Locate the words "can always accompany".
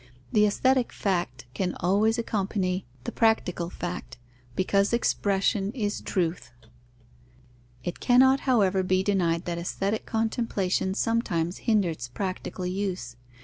1.53-2.87